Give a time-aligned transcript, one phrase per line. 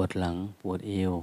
[0.00, 1.14] วดหลังปวดเอว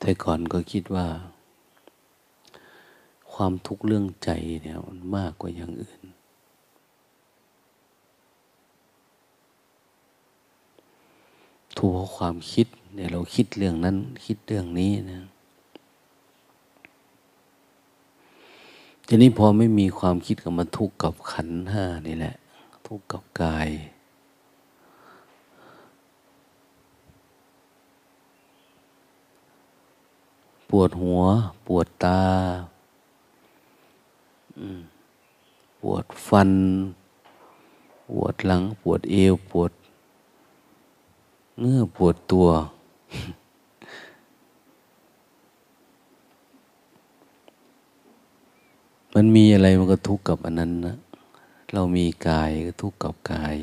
[0.00, 1.06] แต่ก่อนก็คิดว่า
[3.32, 4.30] ความทุกข์เรื่องใจ
[4.62, 6.00] เนี่ยมันมากกว่าอย่างอื่น
[11.76, 15.22] ทุกเพราะความคิดเนี่ยเราคิดเรื่องนั้นคิดเรื่องนี้นะ
[19.10, 22.34] ทีนี้พอไม่มีความคิดกับมาทุกข์กับขันห้านี่แหละ
[22.86, 23.68] ทุกข์กับกาย
[30.68, 31.22] ปวดหัว
[31.66, 32.22] ปวดตา
[35.80, 36.50] ปวดฟัน
[38.08, 39.72] ปวดหลัง ปวดเอว ปวด
[41.60, 42.48] เงื่อปวดตัว
[49.20, 50.96] มันมีอะไรมันก็ทุกข์กับอันนั้นนะ
[51.72, 53.56] เรามีกายก็ทุกข์กับกาย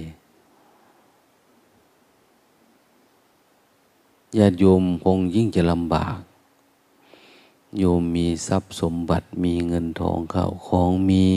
[4.38, 6.20] ญาติโยมคงยิ่งจะลำบาก
[7.78, 11.28] โยมมีทรัพย์สมบัติมีเงินทองข้าวของมี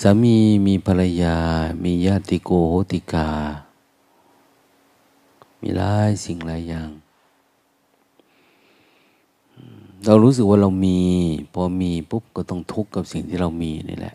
[0.00, 0.36] สามี
[0.66, 1.36] มีภรรยา
[1.84, 3.30] มีญาติโกโหติกา
[5.60, 6.90] มีหลายสิ่งหลายอย่าง
[10.06, 10.98] เรารู้สึกว่าเรามี
[11.52, 14.14] พอมีปุ๊บก็ต้องทุกข์กับสิ่งที่เรามีนี่แหละ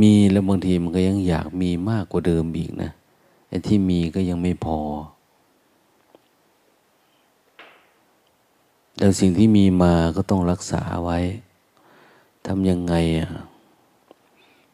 [0.00, 2.90] มีแล้วบางทีมันก็ยังอยากมีมากกว่าเดิมอีกนะ
[3.48, 4.78] ไอ้ที่มีก็ยังไม่พอ
[8.98, 11.18] แล้วสิ่งที่มีมาก็ต้องรักษาไว้
[12.46, 13.30] ทำยังไงอะ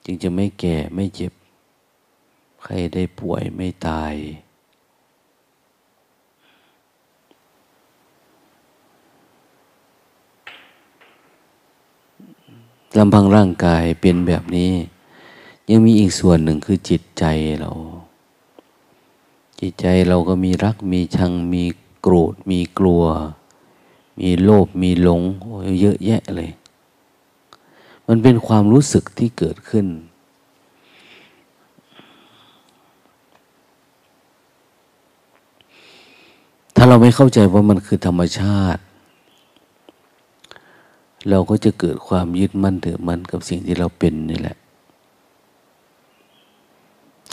[0.04, 1.32] จึงจะไม่แก่ไม่เจ็บ
[2.64, 4.14] ใครได้ป่วยไม่ตาย
[12.98, 14.72] ลำพังร่างกายเป็นแบบนี้
[15.70, 17.24] ยังมีอีกส่วนหนึ่งคือจิตใจ
[17.60, 17.70] เรา
[19.60, 21.64] จิตใจเราก็มีรักมีชังมี
[22.00, 23.04] โกรธมีกลัว
[24.20, 25.22] มีโลภมีหลง
[25.80, 26.50] เยอะแยะเลย
[28.06, 29.86] มันเป็นความรู้สึกที่เกิดขึ้น
[36.73, 38.82] ถ้าเราไม่เข้าใจว่ามันคือธรรมชาติ
[41.30, 44.56] เราก็จะเกิดความยึดมั่นถือมั่นกับสิ่งที่เราเป็นนี่แหละ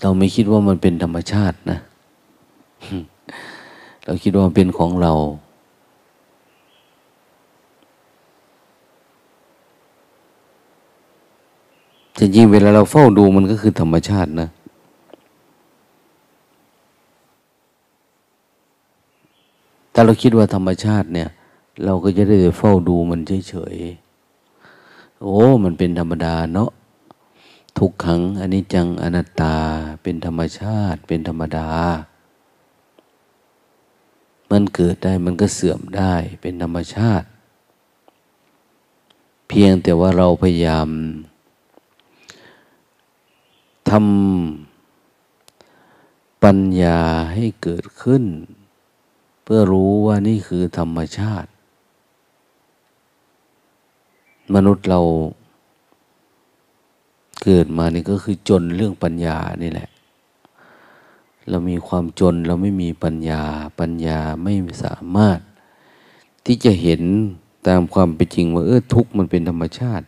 [0.02, 1.80] เราไม่คิดว่ามันเป็นธรรมชาตินะ
[4.06, 5.14] เราคิดว่ามันเป็นของเรา
[12.16, 14.50] แต่จริงเวลาเราเฝ้าดูมันก็คือธรรมชาตินะ
[19.94, 21.30] ถ้าเราคิดว่าธรรมชาติเนี่ย
[21.84, 26.72] เราก็จะได้เฝ้าดูมันเฉยๆ โอ้ มันเป็นธรรมดาเนาะ
[27.78, 29.56] ทุกขังอันนี้จังอนัตตา
[30.04, 31.70] เป็นธรรมชาติ เป็นธรรมดา
[34.52, 37.28] มันเกิดได้มันก็เสื่อมได้ เป็นธรรมชาติ
[39.48, 40.90] เพียงแต่ว่าเราพยายาม
[43.90, 47.00] ทำปัญญา
[47.34, 48.24] ให้เกิดขึ้น
[49.54, 51.50] พื่อรู้ว่านี่คือธรรมชาติ
[54.54, 55.02] มนุษย์เรา
[57.44, 59.90] เกิดมานี่ก็คือจนเรื่องปัญญานี่แหละ
[61.50, 63.44] เรามีความจนเราไม่มีปัญญา
[63.80, 64.54] ปัญญาไม่
[64.84, 65.40] สามารถ
[66.46, 67.02] ที่จะเห็น
[67.68, 70.06] ตามความเป็นจริงว่าเออทุกข์มันเป็นธรรมชาติ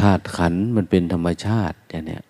[0.00, 2.20] ธาตุขันมันเป็นธรรมชาติอย่างนี้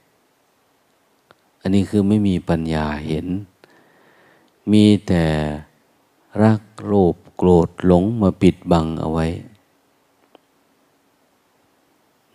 [1.61, 3.29] อันนี้คือไม่มีปัญญาเห็น
[4.71, 5.25] มีแต่
[6.43, 9.27] รักโลภโกรธหลงมาปิดบังเอาไว้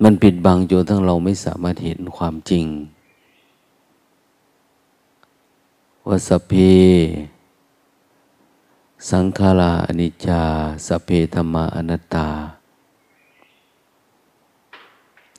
[0.04, 2.66] มันปิดบังจนทั้งเราไม่สามารถเห็นความจริง
[6.08, 6.54] ว่าสเพ
[9.10, 10.42] สังขาราอนิจจา
[10.88, 12.30] สเพธรรมาอนัตตา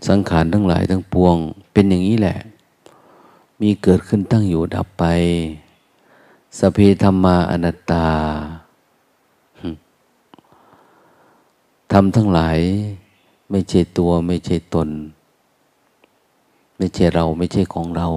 [0.08, 1.36] สังขารทั้งหลายทั้งปวง
[1.72, 2.38] เป็นอย่างนี้แหละ
[3.60, 5.04] มีเกิดขึ้นตั้งอยู่ดับไป
[6.56, 8.06] สเพธรรมาอนัตตา
[11.92, 12.58] ทำทั้งหลาย
[13.50, 14.88] ไม่ใช่ตัวไม่ใช่ตน
[16.76, 18.08] ไม่ใช่เราไม่ใช่ของเรา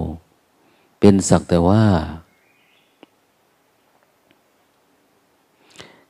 [1.00, 1.84] เป็นสักแต่ว่า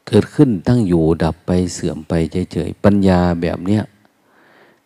[0.07, 2.13] เกิดขึ้นตั้งอยู่ดับไปเสื่อมไป
[2.51, 3.83] เฉยๆปัญญาแบบเนี้ย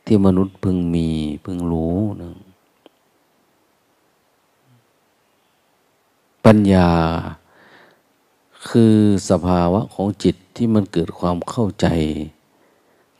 [0.06, 1.10] ที่มนุษย์พึงมี
[1.46, 2.30] พึงรู้นะ
[6.45, 6.89] ปัญญา
[8.69, 8.95] คือ
[9.30, 11.88] สภาวะของจิตที่มันเกิดความเข้าใจ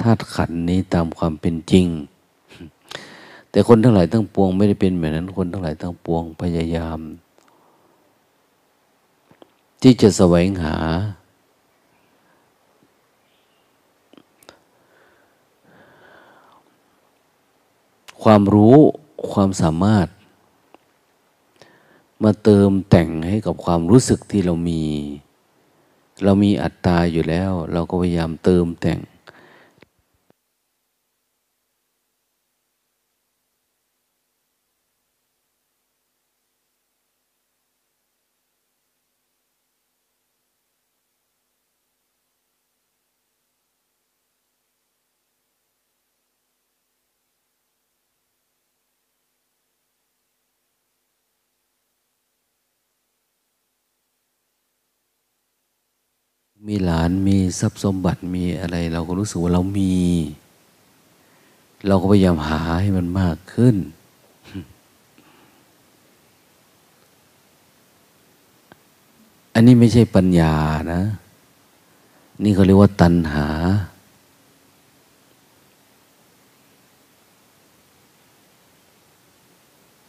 [0.02, 1.88] ธาตุขันนี้ตามความเป็นจริง
[3.50, 7.00] แต่คนทั้งหลายทั้งปวงไม่ได้เป็นแบบนั้นคนทั้งหลายทั้งปวงพยายาม
[9.82, 10.78] ที่จะแสวงหา
[18.24, 18.78] ความรู้
[19.32, 20.08] ความสามารถ
[22.24, 24.84] มาเติมแต่งให้กับความรู้สึกที่เรามี
[26.24, 29.00] เรามีอัตตาอยู่แล้ว เราก็พยายามเติมแต่ง
[56.68, 59.96] มีหลานมีทรัพย์สมบัติมีอะไร เราก็รู้สึกว่าเรามี
[61.88, 63.76] เราก็พยายามหาให้มันมากขึ้น
[69.54, 70.54] อันนี้ไม่ใช่ปัญญา
[70.94, 71.02] นะ
[72.44, 73.48] นี่เขาเรียกว่าตัณหา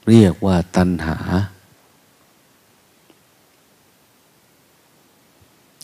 [0.08, 1.16] เรียกว่าตัณหา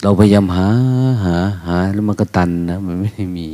[0.03, 0.69] เราพยายามหา
[1.25, 3.49] หาหาแล้วมันก็ตันนะมันไม่ได้มี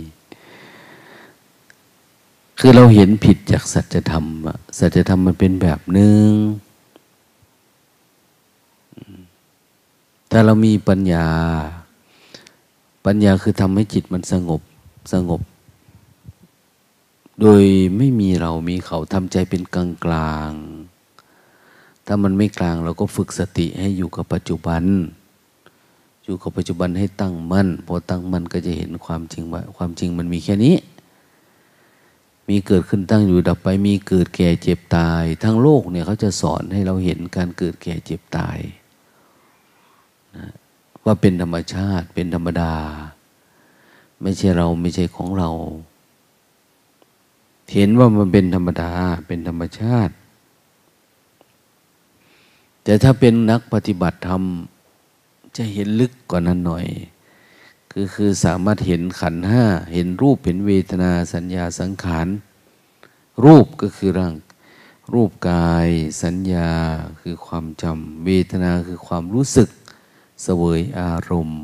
[2.58, 6.30] คือเราเห็นผิดจากสัจธรรมอะสัจธรรมมันเป็นแบบหนึ่ง
[10.30, 11.28] ถ้าเรามีปัญญา
[13.06, 14.60] ปัญญาคือทำให้จิตมันสงบ
[15.12, 15.40] สงบ
[17.40, 17.62] โดย
[17.96, 20.52] ไม่มีเรามีเขาทำใจเป็นกลางกลาง
[22.06, 24.82] ถ้ามันไม่กลางเราก็ฝึกสติให้อยู่กับปัจจุบัน
[26.28, 30.76] อยู่กับปัจจุบันให้ตั้งมั่นพอตั้งมั่นก็จะเห็นความจริงว่า ความจริงมันมีแค่นี้
[32.48, 38.58] มีเกิดขึ้นตั้งอยู่ดับไป มีเกิดแก่เจ็บตาย ทั้งโลกเนี่ยเขาจะสอนให้เราเห็นการเกิดแก่เจ็บตาย
[40.36, 40.46] นะ
[41.04, 42.74] ว่าเป็นธรรมชาติเป็นธรรมดา
[44.22, 45.50] ไม่ใช่เราไม่ใช่ของเรา
[47.74, 48.92] เห็นว่ามันเป็นธรรมดา
[49.26, 50.14] เป็นธรรมชาติ
[52.82, 54.42] แต่ถ้าเป็นนักปฏิบัติธรรม
[55.58, 56.86] จะเห็นลึกกว่านั้นหน่อย
[57.92, 62.26] คือคือสามารถเห็นขันห้า เห็นรูปเห็นเวทนาสัญญาสังขาร
[63.44, 64.34] รูปก็คือร่าง
[65.12, 65.88] รูปกาย
[66.22, 66.70] สัญญา
[67.20, 69.68] คือความจำเวทนาคือความรู้สึก
[70.42, 71.62] เสวยอารมณ์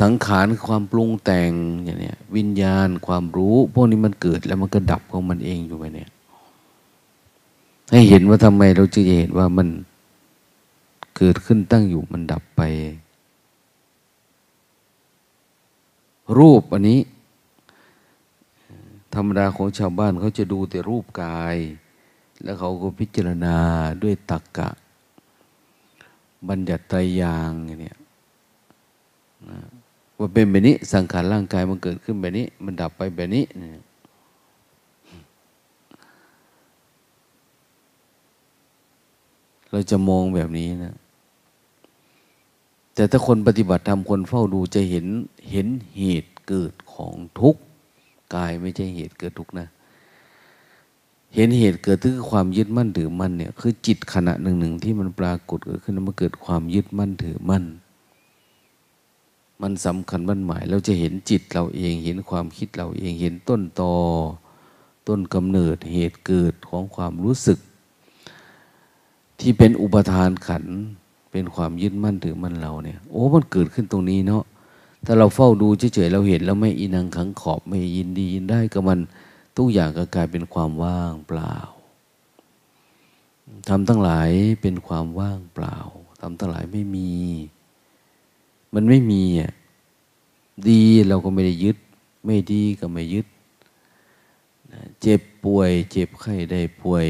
[0.00, 1.50] สังขารความปรุงแต่ง
[1.84, 6.10] อย่างนี้วิญญาณความรู้ พวกนี้มันเกิดแล้วมันก็ดับของมันเองอยู่ไปเนี่ย
[7.90, 9.68] ให้เห็นว่าทำไมเราจึงจะเห็นว่ามัน
[11.16, 12.62] เกิดขึ้นตั้งอยู่มันดับไป
[16.38, 17.00] รูปอันนี้
[19.14, 21.56] ธรรมดาของชาวบ้านเขาจะดูแต่รูปกาย
[22.42, 23.56] แล้วเขาก็พิจารณา
[24.02, 24.68] ด้วยตักกะ
[26.48, 27.94] บัญญัติไตรยางอย่างนี้
[30.18, 40.94] ว่าเป็นแบบนี้สังขารร่างกายมันเกิดขึ้นแบบนี้ มันดับไปแบบนี้เเราจะมองแบบนี้นะ
[42.94, 45.06] แต่ถ้าคนปฏิบัติธรรมคนเฝ้าดูจะเห็น
[45.50, 45.66] เห็น
[45.98, 47.60] เหตุเกิดของทุกข์
[48.34, 49.68] กายไม่ใช่เหตุเกิดทุกข์นะ
[51.34, 57.64] เห็นเหตุเกิดคือความยึดมั่นถือมั่นเนี่ยคือจิตขณะหนึ่งหนึ่งที่มันปรากฏเกิดขึ้นมันเกิดความยึดมั่นถือมั่น
[59.62, 63.94] มันสำคัญมั่นหมายเราจะเห็นจิตเราเองเห็นความคิดเราเองเห็นต้นตอ
[65.08, 67.58] ต้นกำเนิดเหตุเกิดของความรู้สึก
[69.40, 70.64] ที่เป็นอุปทานขัน
[71.30, 74.44] เป็นความยึดมั่นถือมั่นเราเนี่ย โอ้มันเกิดขึ้นตรงนี้เนาะ
[75.06, 78.98] ถ้าเราเฝ้าดูเฉยๆเราเห็นแล้วไม่อินังขังขอบไม่ยินดียินได้กับมัน
[79.56, 81.56] ทุกอย่างก็กลายเป็นความว่างเปล่า
[83.68, 84.30] ทำทั้งหลาย
[84.62, 85.76] เป็นความว่างเปล่า
[86.20, 87.10] ทำทั้งหลายไม่มี
[88.74, 89.52] มันไม่มีอะ
[90.68, 91.76] ดีเราก็ไม่ได้ยึด
[92.24, 93.26] ไม่ดีก็ไม่ยึด
[95.00, 97.06] เจ็บป่วย เจ็บไข้ได้ป่วย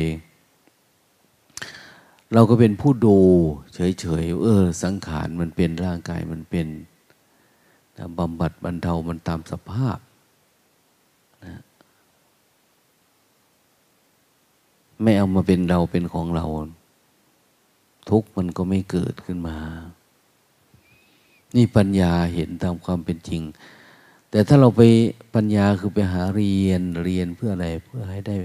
[2.35, 3.19] เราก็เป็นผู้ดู
[3.75, 6.67] เฉยๆเออ สังขารมันเป็นร่างกายมันเป็น
[7.97, 9.99] นะบำบัดบรรเทามันตามสภาพ
[11.45, 11.55] นะ
[15.03, 16.47] ไม่เอามาเป็นเราเป็นของเรา
[18.11, 19.57] ทุกมันก็ไม่เกิดขึ้นมา
[21.57, 23.43] นี่ปัญญาเห็นตามความเป็นจริง
[24.31, 24.83] แต่ถ้าเราไป
[25.35, 28.37] ปัญญาคือไปหาเรียนเรียนเพื่ออะไรเพื่อให้ได้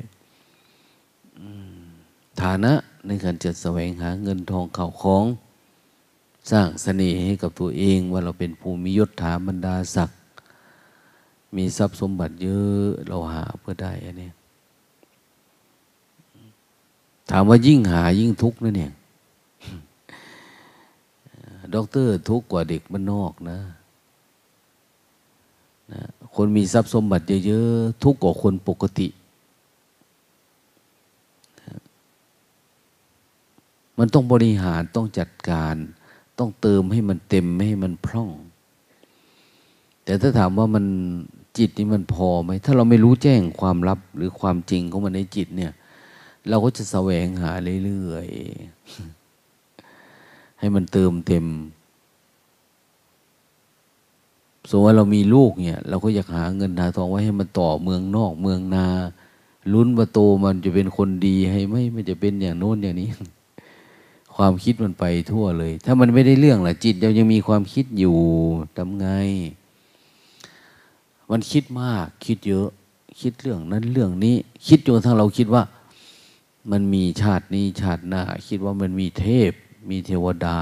[2.41, 2.73] ฐานะ
[3.05, 5.25] ในการจะแสวงหาเงินทองเข่าของ
[6.51, 10.17] สร้างเสน่ห์ให้กับตัวเองว่าเราเป็นภูมิยศถาบรรดาศักดิ์
[11.55, 14.29] มีทรัพย์สมบัติเยอะเราหาเพื่อได้อันนี้
[17.29, 18.91] ถามว่ายิ่งหายิ่งทุกข์นะเนี่ย
[21.73, 23.59] ด็อกเตอร์ทุกข์กว่าเด็กมันนอกนะ
[25.91, 26.01] นะ
[26.35, 29.07] คนมีทรัพย์สมบัติเยอะๆทุกข์กว่าคนปกติ
[33.99, 35.75] มันต้องบริหารต้องจัดการ
[36.39, 38.31] ต้องเติมให้มันเต็มไม่ให้มันพร่อง
[40.03, 40.85] แต่ถ้าถามว่ามัน
[41.57, 45.71] จิตนี่มันพอไหมถ้าเราไม่รู้แจ้งความลับหรือความจริงของมันในจิตเนี่ย
[46.49, 47.51] เราก็จะแสวงหา
[47.85, 51.45] เรื่อยๆให้มันเติมเต็ม
[54.69, 58.87] สมมติว่าเรามีลูกเนี่ย เราก็อยากหาเงินหาทองไว้ให้มันต่อเมืองนอกเมืองนา
[59.73, 63.09] ลุ้นว่าโตมันจะเป็นคนดีให้ไม่ไม่จะเป็นอย่างโน้นอย่างนี้
[64.35, 68.17] ความคิดมันไปทั่วเลย ถ้ามันไม่ได้เรื่องล่ะจิตเรายังมีความคิดอยู่
[68.77, 69.07] ทำไง
[71.31, 72.69] มันคิดมากคิดเยอะ
[73.21, 74.35] คิดเรื่องนั้นเรื่องนี้
[74.67, 75.63] คิดจนทั้งเราคิดว่า
[76.71, 79.51] มันมีชาตินี้ชาติหน้า คิดว่ามันมีเทพ
[79.89, 80.59] มีเทวดา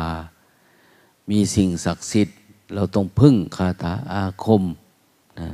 [1.30, 2.38] มีสิ่งศักดิ์สิทธิ์
[2.74, 4.64] เราต้องพึ่งคาถาอาคม
[5.40, 5.50] นะ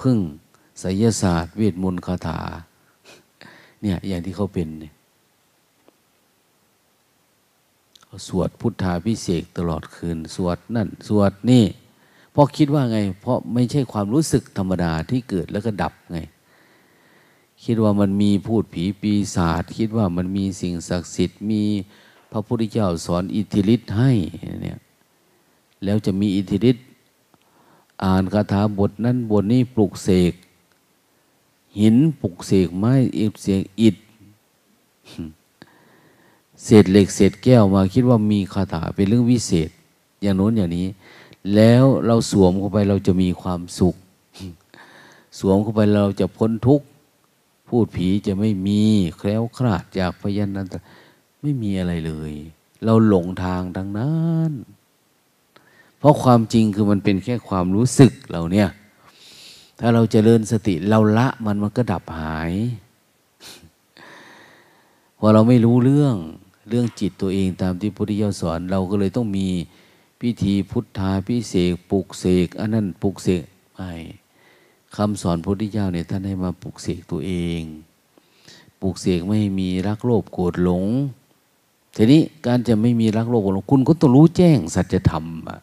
[0.00, 0.18] พึ่ง
[0.80, 2.40] ไสยศาสตร์ เวทมนต์คาถา
[3.82, 4.93] เนี่ยอย่างที่เขาเป็นเนี่ย
[8.26, 11.64] สวดพุทธาพิเศษตลอดคืน สวดนั่น สวดนี่
[12.32, 16.18] เพราะคิดว่าไง เพราะไม่ใช่ความรู้สึกธรรมดาที่เกิดแล้วก็ดับไง
[17.64, 21.62] คิดว่ามันมีพูดผีปีศาจคิดว่ามันมีสิ่งศักดิ์สิทธิ์ มี
[22.30, 24.10] พระพุทธเจ้าสอนอิทธิฤทธิ์ให้
[24.62, 24.78] เนี่ย
[25.84, 26.84] แล้วจะมีอิทธิฤทธิ์
[28.04, 30.34] อ่านคาถาบทนั้นบทนี้ปลุกเสก
[31.80, 33.96] หินปลุกเสกไม้อิฐเสกอิฐ
[36.64, 39.70] เศษเหล็กเศษแก้วมาคิดว่ามีคาถาเป็นเรื่องวิเศษ
[40.22, 40.86] อย่างโน้นอย่างนี้
[41.54, 43.94] แล้วเราสวมเข้าไปเราจะมีความสุข
[45.38, 46.86] สวมเข้าไปเราจะพ้นทุกข์
[47.68, 48.82] พูดผีจะไม่มี
[49.18, 50.68] แคล้วคลาดจากพยันนั้น
[51.40, 52.32] ไม่มีอะไรเลย
[52.84, 54.52] เราหลงทางดังนั้น
[55.98, 58.68] เพราะความจริงคือมันเป็นแค่ความรู้สึกเราเนี่ย
[59.80, 62.52] ถ้าเราจเจริญสติเราละมันมันก็ดับหาย
[65.18, 66.16] พอเราไม่รู้เรื่อง
[66.68, 69.48] เรื่องจิตตัวเองตามที่พุทธิยถาสอน เราก็เลยต้องมี
[70.20, 73.44] พิธีพุทธาพิเศษปลุกเสกอันนั้นปลุกเสก
[73.74, 73.90] ไม่
[74.96, 77.62] คำสอนพุทธิเจ้าเนี่ยท่านให้มาปลุกเสกตัวเอง
[78.82, 80.84] ปลุกเสกไม่ให้มีรักโลภโกรธหลง
[81.96, 85.60] ทีนี้การจะไม่มีรักโลภโกรธหลงคุณก็ต้องรู้แจ้งสัจธรรมอะ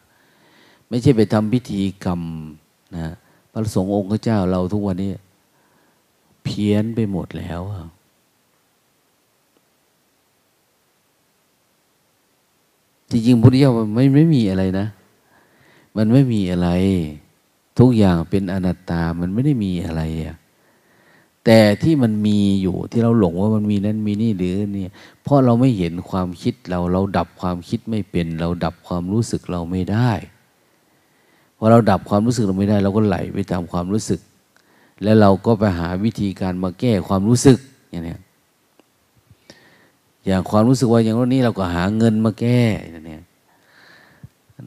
[0.88, 2.22] ไม่ใช่ไปทำพิธีกรรม
[2.96, 3.08] นะ
[3.52, 5.12] พระสงฆ์องค์เจ้าเราทุกวันนี้
[6.44, 7.84] เพี้ยนไปหมดแล้วอะ
[13.12, 14.88] จริงๆพุทธเจ้ามันไม่ไม่มีอะไรนะ
[15.98, 16.70] มันไม่มีอะไร
[17.80, 20.36] ทุกอย่างเป็นอนัตตามันไม่ได้มีอะไรอะ
[21.46, 24.86] แต่ที่มันมีอยู่ที่เราหลงว่ามันมีนั้นมีนี่หรือนี่
[25.24, 30.12] เพราะเราไม่เห็นความคิดเราเราดับความคิดไม่เป็น เราดับความรู้สึกเราไม่ได้
[31.58, 34.20] พอเราดับความรู้สึกเราไม่ได้ เราก็ไหลไปตามความรู้สึก
[35.04, 37.58] แล้วเราก็ไปหาวิธีการมาแก้ความรู้สึก
[37.90, 38.16] อย่างนี้
[40.26, 42.62] อย่างความรู้สึกว่าอย่างนี้เราก็หาเงินมาแก้
[42.92, 43.24] เนี่ย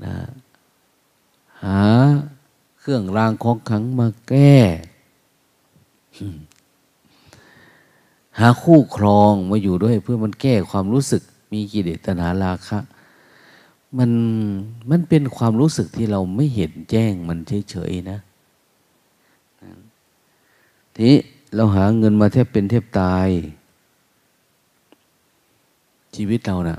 [0.07, 0.17] นะ
[1.65, 1.81] หา
[2.79, 4.55] เครื่องรางของขังมาแก้
[8.39, 12.79] หาคู่ครองมาอยู่ด้วย เพื่อมันแก้ความรู้สึกมีกิเลสตนาราคะ
[13.99, 14.11] มัน
[14.91, 17.39] มันเป็นความรู้สึกที่เราไม่เห็นแจ้งมัน
[17.71, 18.19] เฉยๆนะ
[20.97, 21.11] ที
[21.55, 23.29] เราหาเงินมาแทบเป็นแทบตาย
[26.17, 26.79] ชีวิตเรานะ่ะ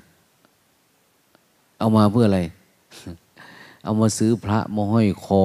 [1.80, 2.42] เอามาเพื่ออะไร
[3.84, 5.44] เอามาซื้อพระมาห้อยคอ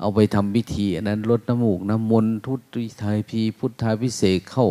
[0.00, 4.68] เอาไปทำพิธีอันนั้นลดน้ำมูกน้ำมนต์ทุติทายพีพุทธาพิเศษเข้า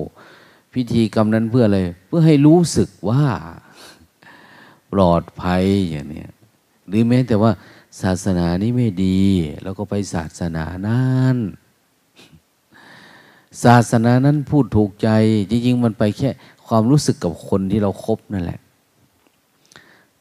[0.73, 3.25] พิธีกรรมนั้นเพื่ออะไร เพื่อให้รู้สึกว่า
[4.91, 6.25] ปลอดภัยอย่างนี้
[6.87, 7.51] หรือแม้แต่ว่า
[8.01, 9.21] ศาสนานี้ไม่ดี
[9.63, 11.37] แล้วก็ไปศาสนานั้น
[13.63, 15.09] ศาสนานั้นพูดถูกใจ
[15.49, 16.29] จริง ๆ มันไปแค่
[16.67, 18.59] ความรู้สึกกับคนที่เราครบนั่นแหละ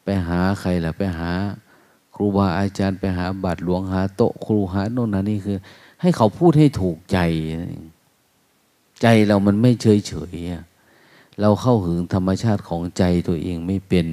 [0.03, 1.31] ไปหาใครล่ะ ไปหา
[2.15, 5.57] ครูบาอาจารย์ ไปหาบาทหลวงหาโต๊ะครูหาโน่นนั่นนี่คือ
[6.01, 7.17] ให้เขาพูดให้ถูกใจ
[9.01, 10.33] ใจเรามันไม่เฉยเฉย
[11.41, 14.07] เราเข้าถึงธรรมชาติของใจตัวเองไม่เป็น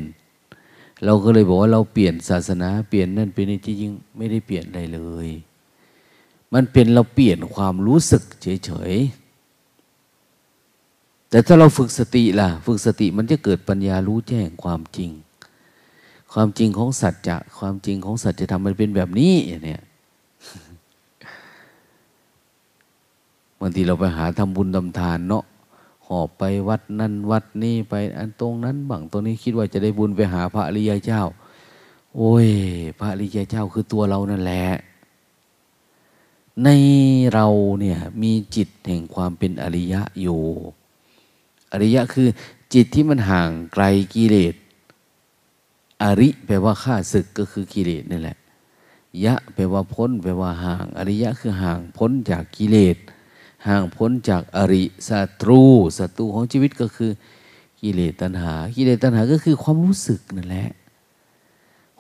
[1.05, 5.29] เราก็เลยบอกว่าเราเปลี่ยนศาสนา เปลี่ยนนั่นเป็นนี่จริงไม่ได้เปลี่ยนอะไรเลย
[6.53, 9.22] มันเป็นเราเปลี่ยนความรู้สึกเฉยๆ
[11.33, 15.11] แต่ถ้าเราฝึกสติล่ะ ฝึกสติมันจะเกิดปัญญารู้แจ้งความจริง
[16.33, 19.35] ความจริงของสัจจะความจริงของสัจธรรมมันเป็นแบบนี้
[19.65, 19.83] เนี่ย
[23.61, 25.45] บางทีเราไปหาทำบุญทำทานเนาะ
[26.07, 31.23] หอบไปวัดนั่นวัดนี่ไปอันตรงนั้นบังตรงนี้คิดว่าจะได้บุญไปหาพระอริยเจ้า
[32.17, 32.49] โอ้ย
[32.99, 34.67] พระอริยเจ้าคือตัวเรานั่นแหละ
[36.65, 36.69] ใน
[37.35, 37.47] เรา
[37.81, 40.41] เนี่ยมีจิตแห่งความเป็นอริยะอยู่
[41.73, 42.29] อริยะคือ
[42.75, 44.55] จิตที่มันห่างไกลกิเลส
[46.03, 48.37] อริแปลว่าข้าศึกก็คือกิเลสนี่แหละ
[49.25, 52.97] ยะแปลว่าพ้นแปลว่าห่าง อริยะคือห่างพ้นจากกิเลส
[53.67, 55.63] ห่างพ้นจากอริศัตรู
[55.99, 57.11] ศัตรูของชีวิตก็คือ
[57.81, 60.71] กิเลสตัณหา กิเลสตัณหาก็คือความรู้สึกนั่นแหละ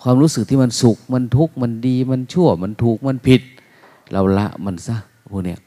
[0.03, 3.43] ความรู้สึกที่มันสุข มันทุกข์ มันดี มันชั่ว มันถูก มันผิด
[4.13, 4.97] เราละมันซะ
[5.31, 5.59] พวกเนี้ย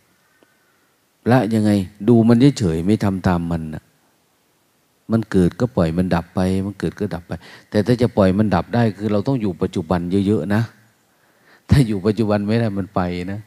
[1.31, 1.71] ละยังไง
[2.07, 3.83] ดูมันเฉยๆไม่ทำตามมันนะ
[5.11, 7.31] มันเกิดก็ปล่อยมันดับไป มันเกิดก็ดับไป
[7.69, 10.61] แต่ถ้าจะปล่อยมันดับได้คือเราต้องอยู่ปัจจุบันเยอะๆนะ
[11.69, 13.39] ถ้าอยู่ปัจจุบันไม่ได้มันไปนะ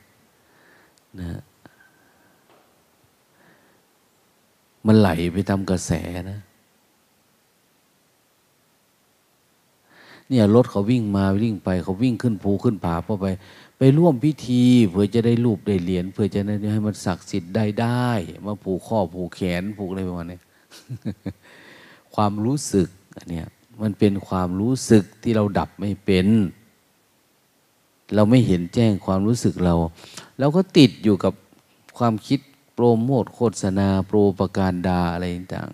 [1.20, 1.40] นะ
[4.86, 5.92] มันไหลไปตามกระแส
[6.30, 6.40] นะ
[10.28, 13.26] เนี่ยรถเขาวิ่งมาวิ่งไป เขาวิ่งขึ้นภูขึ้นผาเพอไป
[13.78, 18.10] ไปร่วมพิธี เพื่อจะได้รูปได้เหรียญเพื่อจะได้ให้มันศักดิ์สิทธิ์ได้ได้
[18.46, 20.38] มาผูกข้อผูกแขนผูกอะไรประมาณนี้
[22.14, 23.48] ความรู้สึกอันเนี้ย
[23.82, 26.26] มันเป็นความรู้สึกที่เราดับไม่เป็น
[28.14, 29.74] เราไม่เห็นแจ้งความรู้สึกเรา
[30.38, 31.32] เราก็ติดอยู่กับ
[31.98, 32.40] ความคิด
[32.74, 35.72] โปรโมทโฆษณา โปรประการดาอะไรต่าง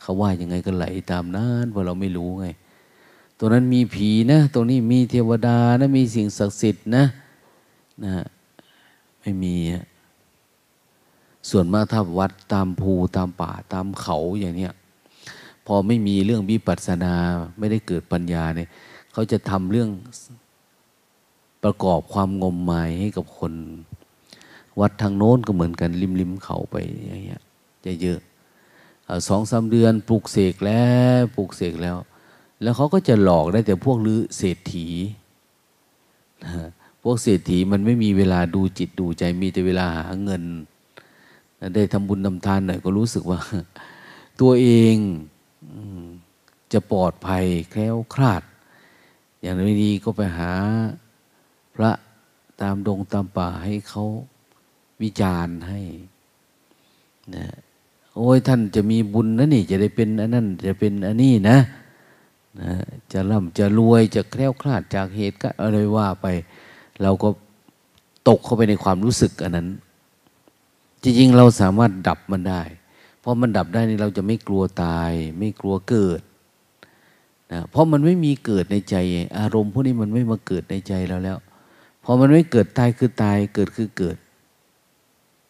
[0.00, 2.46] เขาว่ายังไงก็ไหลตามนั้นเพราะเราไม่รู้ไง
[3.38, 7.04] ตัวนั้นมีผีนะตรงนี้มีเทวดานะมีสิ่งศักดิ์สิทธิ์นะ
[8.04, 8.24] นะ
[9.20, 9.54] ไม่มี
[11.50, 14.72] ส่วนมากถ้าวัดตามภูตามป่าตามเขาอย่างเนี้ย
[15.66, 17.14] พอไม่มีเรื่องวิปัสสนา
[17.58, 18.68] ไม่ได้เกิดปัญญาเนี่ย
[19.12, 19.90] เขาจะทำเรื่อง
[21.64, 23.52] ประกอบความงมงายให้กับคน
[24.80, 27.42] วัดทางโน้นก็เหมือนกันริมริมเขาไปอย่างเงี้ย
[27.84, 28.20] จะเยอะ
[29.28, 30.86] สองสาเดือนปลูกเสกแล้
[31.20, 31.96] วปลูกเสกแล้ว
[32.62, 34.86] แล้วเขาก็จะหลอกได้แต่พวกลือเศรษฐี
[37.02, 40.42] พวกเศรษฐีมันไม่มีเวลาดูจิตดูใจมีแต่เวลาหาเงิน
[41.74, 43.38] ได้ทำบุญทำทานหน่อยก็รู้สึกว่า
[44.40, 44.96] ตัวเอง
[46.72, 48.42] จะปลอดภัยแคล้วคลาด
[49.40, 50.52] อย่างนี้ดีก็ไปหา
[51.74, 51.90] พระ
[52.60, 54.04] ตามดงตามป่าให้เขา
[55.02, 55.80] วิจารณ์ให้
[57.34, 57.46] นะ
[58.16, 61.58] โอ้ยท่านจะมีบุญนะนี่จะได้เป็นอันนั้นจะเป็นอันนี้นะ
[62.60, 62.72] นะ
[63.12, 66.26] จะร่ำจะรวยจะแคล้วคลาดจากเหตุก็อะไรว่าไป
[67.02, 67.28] เราก็
[68.28, 69.68] ตกเข้าไปในความรู้สึกอันนั้น
[71.02, 72.62] จริงๆเราสามารถดับมันได้
[73.22, 76.20] พอมันดับได้นี่เราจะไม่กลัวตาย ไม่กลัวเกิด
[77.52, 78.96] นะเพราะมันไม่มีเกิดในใจ
[79.38, 81.38] อารมณ์พวกนี้มันไม่มาเกิดในใจเราแล้ว
[82.04, 84.16] พอมันไม่เกิดตายคือตาย เกิดคือเกิด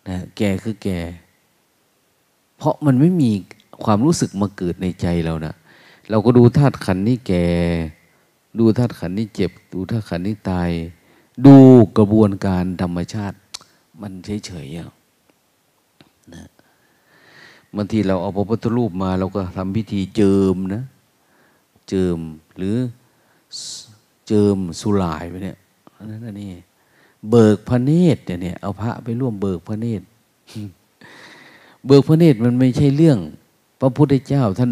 [0.08, 0.98] นะแก่คือแก่
[2.58, 3.30] เพราะมันไม่มี
[3.84, 5.54] ความรู้สึกมาเกิดในใจเรานะ
[6.10, 7.46] เราก็ดูธาตุขันนี้แก่
[8.58, 10.70] ดูธาตุขันนี้เจ็บ ดูธาตุขันนี้ตาย
[11.46, 11.56] ดู
[11.98, 13.36] กระบวนการธรรมชาติ
[14.00, 14.12] มัน
[14.46, 14.76] เฉยๆ
[16.34, 16.46] นะ
[17.76, 20.82] บางทีเราเอาพระพุทธรูปมา เราก็ทำพิธีเจิมนะ
[21.88, 22.18] เจิม
[22.56, 22.76] หรือ
[24.28, 25.58] เจิมสุลายไปเนี่ย
[26.10, 26.50] นั่นนี่
[27.30, 30.04] เบิกพระเนตรเนี่ยเอาพระไปร่วมเบิกพระเนตร
[31.86, 33.18] เบิกพระเนตรมันไม่ใช่เรื่อง
[33.80, 34.70] พระพุทธเจ้าท่าน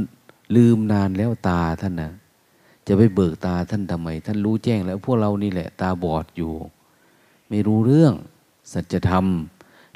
[0.56, 2.10] ลืมนานแล้วตาท่านนะ
[2.86, 6.52] จะไปเบิกตาท่านทำไม ท่านรู้แจ้งแล้ว พวกเรานี่แหละ ตาบอดอยู่
[7.48, 8.14] ไม่รู้เรื่อง
[8.72, 9.26] สัจธรรม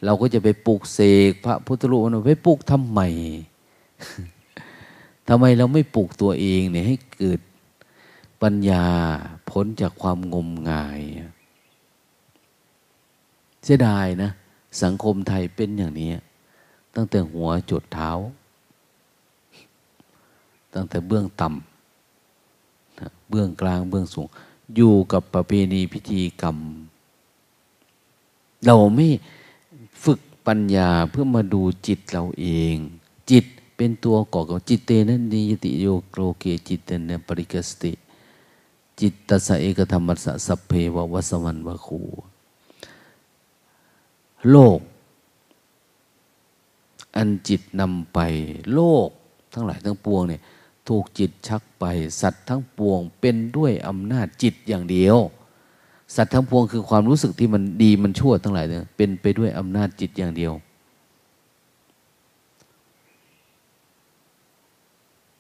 [0.05, 3.01] เราก็จะไปปลุกเสกพระพุทธรูปไปปลุกทำไม
[5.29, 7.41] ทำไมเราไม่ปลุกตัวเองเนี่ยให้เกิด
[8.43, 8.87] ปัญญา
[9.51, 11.01] พ้นจากความงมงาย
[13.65, 14.31] เสียดายนะ
[14.83, 16.11] สังคมไทยเป็นอย่างนี้
[16.95, 18.11] ตั้งแต่หัวจดเท้า
[20.75, 24.27] ตั้งแต่เบื้องต่ำเบื้องกลางเบื้องสูง
[24.77, 26.57] อยู่กับประเพณีพิธีกรรม
[28.67, 29.09] เราไม่
[30.47, 32.77] ปัญญาเพื่อมาดูจิตเราเอง
[33.31, 33.45] จิต
[33.77, 37.93] เป็นตัวก่อกับจิตเตนันนิยติโยโกเกจิตเตนปริกสติ
[39.01, 42.01] จิตตสะเอกธรรมสะสัพเพววัสมันวะคู
[44.51, 44.81] โลก
[47.17, 48.19] อันจิตนำไป
[48.75, 49.09] โลก
[49.53, 50.41] ทั้งหลายทั้งปวงเนี่ย
[50.89, 51.85] ถูกจิตชักไป
[52.21, 55.19] สัตว์ทั้งปวงเป็นด้วยอำนาจจิตอย่างเดียว
[56.17, 60.53] สัตว์ทั้งปวงคือความรู้สึกที่มันดีมันชั่วทั้งหลายเนี่ยเป็นไปด้วยอำนาจจิตอย่างเดียว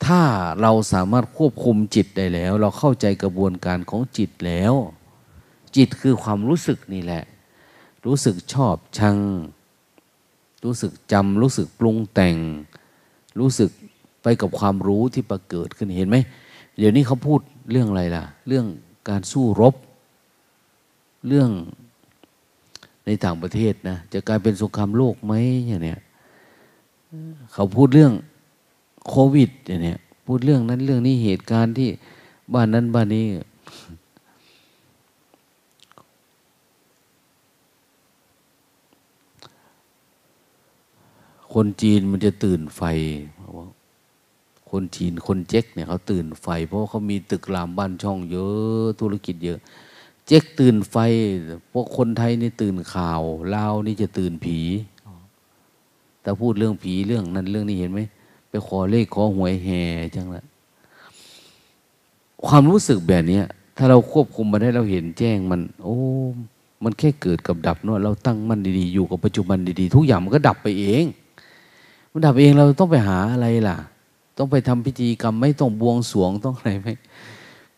[0.04, 0.22] ถ้า
[0.60, 4.74] เราสามารถควบคุมจิตได้แล้ว เราเข้าใจกระบวนการของจิตแล้ว
[5.76, 7.22] จิตคือความรู้สึกนี่แหละ
[8.06, 9.18] รู้สึกชอบชัง
[10.64, 12.36] รู้สึกจำรู้สึกปรุงแต่ง
[13.38, 13.70] รู้สึก
[14.22, 16.16] ไปกับความรู้ที่ประเกิดขึ้นเห็นไหม
[16.78, 18.66] เดี๋ยวนี้เขาพูดเรื่องอะไรล่ะ เรื่อง
[19.08, 19.74] การสู้รบ
[21.28, 21.50] เรื่อง
[23.04, 25.32] ในต่างประเทศนะจะกลายเป็นสงครามโลกไหม
[25.66, 26.00] อย่างเนี้ย
[27.52, 28.12] เขาพูดเรื่อง
[29.08, 31.88] โควิดอย่างเนี้ยพูดเรื่องนั้นเรื่องนี้เหตุการณ์ที่
[32.54, 33.26] บ้านนั้นบ้านนี้
[41.52, 42.82] คนจีนมันจะตื่นไฟ
[44.70, 49.58] คนจีนคนเจ๊กเนี่ยเขาตื่นไฟ เพราะเขามีตึกรามบ้านช่องเยอะธุรกิจเยอะ
[50.26, 50.96] เจ๊กตื่นไฟ
[51.72, 53.22] พวกคนไทยนี่ตื่นข่าว
[53.54, 54.58] ลาวนี่จะตื่นผี
[56.22, 58.00] แต่พูดเรื่องผีเรื่องนั้นเรื่องนี้เห็นไหม
[58.50, 59.82] ไปขอเลขขอหวยแห่
[60.14, 60.44] จังละ
[62.46, 63.40] ความรู้สึกแบบนี้
[63.76, 65.98] ถ้าเราควบคุมมาได้เราเห็นแจ้งมัน โอ้
[66.84, 71.04] มันแค่เกิดกับดับเนาะเราตั้งมั่นดีๆอยู่กับปัจจุบันดีๆ ทุกอย่างมันก็ดับไปเอง
[72.12, 73.76] มันดับเองเราต้องไปหาอะไรล่ะ
[74.38, 76.88] ต้องไปทำพิธีกรรมไม่ต้องบวงสวงต้องอะไรไหม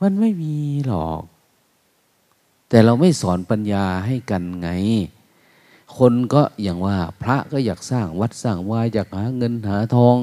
[0.00, 0.54] มันไม่มี
[0.86, 1.22] หรอก
[2.68, 4.68] แต่เราไม่สอนปัญญาให้กันไง
[5.96, 10.16] คนก็อย่างว่า พระก็อยากสร้างวัดสร้างวายอยากหาเงินหาทอง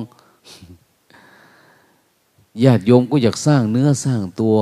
[2.64, 4.58] ญาติโยมก็อยากสร้างเนื้อสร้างตัว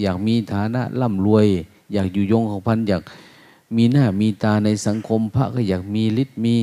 [0.00, 1.46] อยากมีฐานะร่ำรวย
[1.92, 3.02] อยากอยู่ยงของพันอยาก
[3.76, 6.54] มีหน้ามีตาในสังคม พระก็อยากมีฤทธิ์มี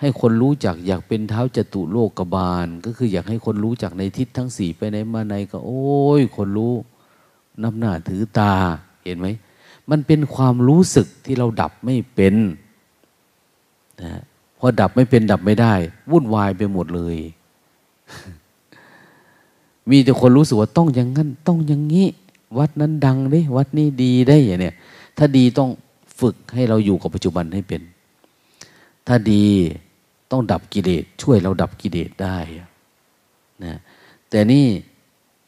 [0.00, 5.82] ให้คนรู้จัก อยากเป็นเท้าจตุโลกบาล ก็คืออยากให้คนรู้จักในทิศทั้งสี่ไปไหนมาไหนก็ โอ้
[6.18, 6.74] ย คนรู้
[7.62, 8.52] นับหน้าถือตา
[9.04, 9.26] เห็นไหม
[9.90, 12.34] มันเป็นความรู้สึกที่เราดับไม่เป็น
[14.02, 14.12] นะ
[14.58, 15.74] พอดับไม่เป็นดับไม่ได้
[16.10, 17.16] วุ่นวายไปหมดเลย
[19.90, 22.08] มีแต่คนรู้สึกว่าต้องอย่างนั้น ต้องอย่างนี้
[22.58, 24.74] วัดนั้นดังได้วัดนี้ดีได้อย่างเนี้ย
[25.18, 25.70] ถ้าดีต้อง
[26.20, 27.82] ฝึกให้เราอยู่กับปัจจุบันให้เป็น
[29.06, 29.44] ถ้าดี
[30.30, 32.36] ต้องดับกิเลสช่วยเราดับกิเลสได้
[33.64, 33.74] นะ
[34.30, 34.66] แต่นี่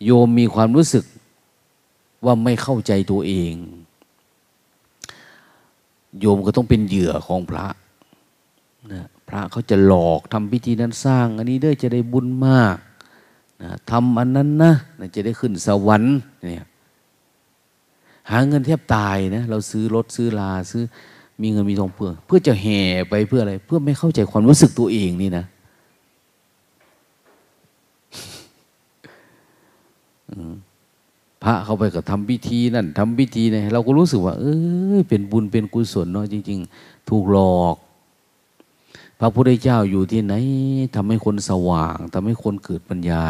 [0.04, 1.04] โยมมีความรู้สึก
[2.24, 3.52] ว่าไม่เข้าใจตัวเอง
[6.20, 7.66] โยมก็ต้องเป็นเหยื่อของพระ
[8.92, 12.76] นะพระเขาจะหลอกทำพิธีนั้นสร้าง อันนี้ด้วยจะได้บุญมาก
[13.62, 16.66] นะทำอันนั้นนะนะจะได้ขึ้นสวรรค์เนี่ย
[18.30, 20.82] หาเงินแทบตายนะเราซื้อรถซื้อลาซื้อ
[21.42, 25.44] มีเงินมีทองเพื่อ เพื่อจะแห่ไปเพื่ออะไร เพื่อไม่เข้าใจความรู้สึกตัวเองนี่นะ
[31.46, 34.44] พระเข้าไปก็ทำพิธีนั่นทำพิธีนี่เราก็รู้สึกว่า เอ
[34.94, 37.76] อเป็นบุญเป็นกุศลเนาะจริง ๆ ถูกหลอก
[39.20, 40.34] พระพุทธเจ้าอยู่ที่ไหน
[40.94, 43.24] ทำให้คนสว่างทำให้คนเกิดปัญญา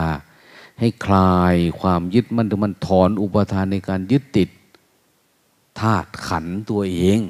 [0.78, 4.48] ให้คลายความยึดมันมันถอนอุปทานในการยึดติด
[5.80, 7.20] ธาตุขันตัวเอง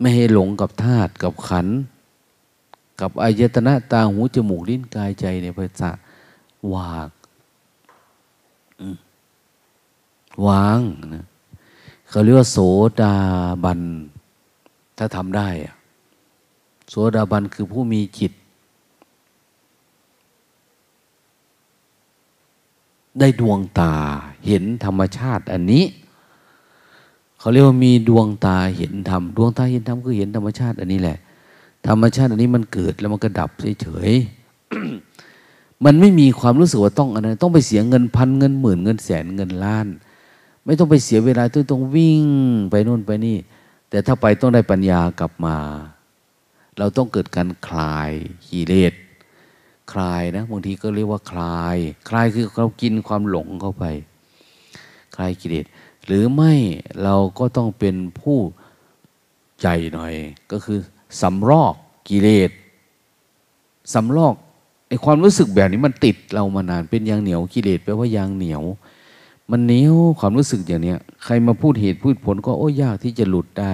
[0.00, 1.66] ไม่ให้หลงกับธาตุกับขัน
[3.00, 5.90] กับอายตนะตาหูจมูกลิ้นกายใจในภาษา
[6.74, 7.06] วาง
[10.46, 10.80] วาง
[11.14, 11.26] นะ
[12.08, 12.58] เขาเรียกว่าโส
[13.00, 13.14] ดา
[13.64, 13.80] บัน
[14.98, 15.48] ถ้าทำได้
[16.90, 18.32] โสดาบันคือผู้มีจิต
[23.20, 23.92] ได้ดวงตา
[24.46, 25.84] เห็นธรรมชาติอันนี้
[27.38, 31.18] เขาเรียกว่ามีดวงตาเห็นธรรม ดวงตาเห็นธรรมคือเห็นธรรมชาติอันนี้แหละ
[31.86, 35.05] ธรรมชาติอันนี้มันเกิดแล้วมันก็ดับเฉยๆ
[35.84, 39.86] มันไม่มีความรู้สึกว่าต้องอะไรต้องไปเสียเงินพันเงินหมื่นเงินแสนเงินล้าน
[40.64, 42.24] ไม่ต้องไปเสียเวลาต้องต้องวิ่ง
[42.70, 43.36] ไปโน่นไปนี่
[43.90, 45.56] แต่ถ้าไปต้องได้ปัญญากลับมา
[46.78, 48.10] เราต้องเกิดการคลาย
[48.50, 48.94] กิเลส
[49.92, 51.76] คลายนะบางทีก็เรียกว่าคลาย
[52.08, 53.84] คลายคือเรากินความหลงเข้าไป
[55.16, 55.66] คลายกิเลส
[56.06, 56.54] หรือไม่
[57.02, 58.38] เราก็ต้องเป็นผู้
[59.62, 60.14] ใจหน่อย
[60.52, 60.78] ก็คือ
[61.20, 61.74] สำรอก
[62.08, 62.50] กิเลส
[63.94, 64.34] สำรอก
[64.88, 68.62] ไอความรู้สึกแบบนี้มันติดเรามานานเป็นยางเหนียวกิเลสแปลว่ายางเหนียว
[69.50, 73.72] มันเหนียวความรู้สึกอย่างเนี้ย ใครมาพูดเหตุพูดผลก็โอ้ยากที่จะหลุดได้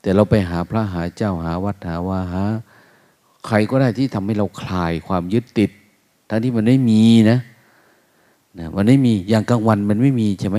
[0.00, 2.44] แต่เราไปหาพระหาเจ้าหาวัดหาวาหา
[3.46, 5.70] ใครก็ได้ที่ทำให้เราคลายความยึดติด
[6.28, 7.38] ทั้งที่มันไม่มีนะ
[8.58, 10.58] นะมันไม่มีอย่างกลางวันมันไม่มีใช่ไหม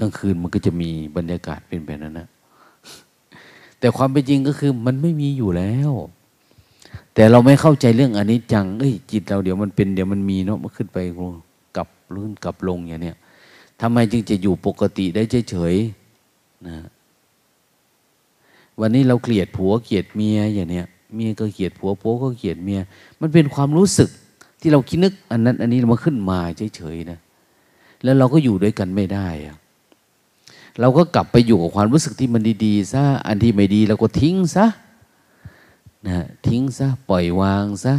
[0.00, 2.28] กลางคืนมันก็จะมีบรรยากาศเป็นแบบนั้นนะ
[3.78, 5.92] แต่ความเป็นจริงก็คือมันไม่มีอยู่แล้ว
[7.16, 10.98] แต่เราไม่เข้าใจเรื่องอันนี้จัง เอ้ยจิตเราเดี๋ยวมันเป็นเดี๋ยวมันมีเนาะมันขึ้นไป
[11.76, 13.16] กลับลื่นกลับลงอย่างเนี้ย
[13.80, 16.76] ทำไมจึงจะอยู่ปกติได้เฉยๆนะ
[18.80, 22.80] วันนี้เราเกลียดผัวเกลียดเมียอย่างเนี้ยเมียก็เกลียดผัวผัวก็เกลียดเมีย
[23.20, 24.08] มันเป็นความรู้สึก
[24.60, 26.38] ที่เราคิดนึก อันนั้น อันนี้มาขึ้นมา
[26.76, 27.18] เฉยๆนะ
[28.02, 29.56] แล้วเราก็อยู่ด้วยกันไม่ได้อะ
[30.80, 34.66] เราก็กลับไปอยู่กับความรู้สึกที่มันดีๆซะอันที่ไม่ดีเราก็ทิ้งซะ
[36.06, 37.94] นะทิ้งซะปล่อยวางซะ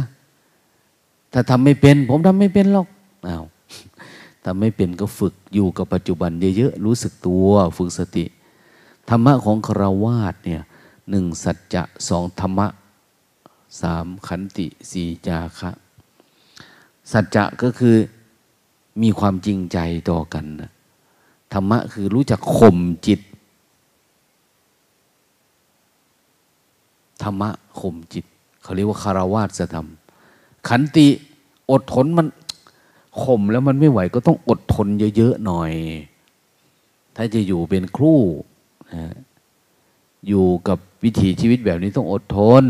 [1.32, 2.86] ถ้าทำไม่เป็น ผมทำไม่เป็นหรอก
[3.28, 3.44] อ้าว
[4.44, 8.24] ทำไม่เป็นก็ฝึกอยู่กับปัจจุบันเยอะๆรู้สึกตัวฝึกสติ
[9.08, 10.62] ธรรมะของคราวาสเนี่ย
[11.10, 12.66] หนึ่งสัจจะสองธรรมะ
[13.80, 15.70] สามขันติสี่จาคะ
[17.12, 17.96] สัจจะก็คือ
[19.02, 19.78] มีความจริงใจ
[20.10, 20.70] ต่อกันนะ
[21.52, 23.20] ธรรมะคือรู้จักข่มจิต
[27.22, 27.50] ธรรมะ
[27.80, 28.24] ข่มจิต
[28.62, 29.88] เขาเรียกว่าคารวาสธรรม
[30.68, 31.06] ขันติ
[31.70, 32.26] อดทนมัน
[33.22, 35.72] ข่มแล้วมันไม่ไหวก็ต้องอดทนเยอะๆหน่อย
[37.16, 38.14] ถ้าจะอยู่เป็นครู
[38.94, 39.04] นะ
[40.28, 42.64] อยู่กับวิถีชีวิตแบบนี้ต้องอดทน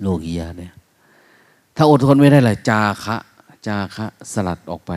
[0.00, 0.74] โลกียะเนี่ย
[1.76, 3.16] ถ้าอดทนไม่ได้ล่ะจาคะ
[3.66, 4.92] จาคะ สลัดออกไป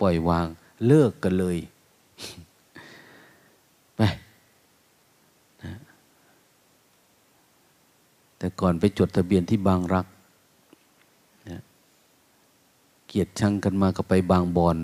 [0.00, 0.46] ปล่อยวาง
[0.86, 1.56] เลิกกันเลย
[3.96, 4.02] ไป
[5.62, 5.72] นะ
[8.44, 10.06] แต่ก่อนไปจดทะเบียนที่บางรัก
[11.50, 11.60] นะ
[13.06, 14.78] เกียรติชังกันมาก็ไปบางบอน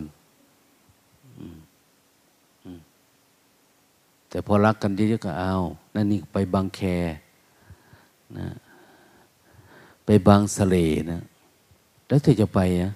[4.28, 5.54] แต่พอรักกันเยอะๆก็เอา
[5.94, 6.80] นั่นนี่ไปบางแค
[8.38, 8.48] นะ
[10.04, 10.76] ไปบางสะเล
[11.10, 11.20] นะ
[12.08, 12.92] แล้วเธอจะไปอะ